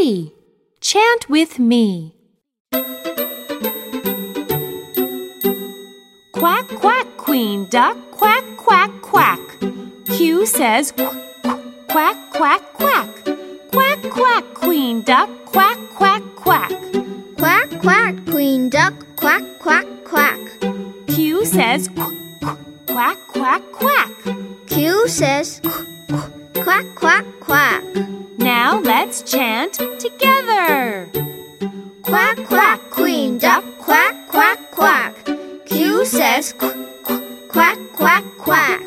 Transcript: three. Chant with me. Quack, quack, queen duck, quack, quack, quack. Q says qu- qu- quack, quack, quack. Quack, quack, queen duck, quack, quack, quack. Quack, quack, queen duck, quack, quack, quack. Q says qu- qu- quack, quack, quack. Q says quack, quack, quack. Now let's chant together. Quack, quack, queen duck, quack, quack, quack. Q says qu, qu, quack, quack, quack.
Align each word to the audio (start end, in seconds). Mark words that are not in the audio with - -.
three. 0.00 0.32
Chant 0.80 1.28
with 1.28 1.58
me. 1.58 2.14
Quack, 6.32 6.68
quack, 6.80 7.06
queen 7.18 7.66
duck, 7.68 7.96
quack, 8.10 8.44
quack, 8.56 8.90
quack. 9.02 9.40
Q 10.06 10.46
says 10.46 10.92
qu- 10.92 11.04
qu- 11.42 11.72
quack, 11.88 12.16
quack, 12.32 12.62
quack. 12.74 13.08
Quack, 13.72 14.00
quack, 14.10 14.44
queen 14.54 15.02
duck, 15.02 15.28
quack, 15.46 15.78
quack, 15.94 16.22
quack. 16.34 16.72
Quack, 17.36 17.68
quack, 17.82 18.14
queen 18.26 18.70
duck, 18.70 18.94
quack, 19.16 19.42
quack, 19.58 19.86
quack. 20.04 20.40
Q 21.08 21.44
says 21.44 21.88
qu- 21.88 22.16
qu- 22.40 22.58
quack, 22.86 23.18
quack, 23.28 23.62
quack. 23.72 24.10
Q 24.66 25.08
says 25.08 25.60
quack, 26.54 26.86
quack, 26.96 27.26
quack. 27.40 27.84
Now 28.70 28.78
let's 28.78 29.22
chant 29.22 29.74
together. 29.98 31.10
Quack, 32.02 32.36
quack, 32.46 32.80
queen 32.90 33.36
duck, 33.36 33.64
quack, 33.78 34.14
quack, 34.28 34.70
quack. 34.70 35.12
Q 35.66 36.04
says 36.04 36.52
qu, 36.52 36.70
qu, 37.02 37.48
quack, 37.48 37.78
quack, 37.92 38.22
quack. 38.38 38.80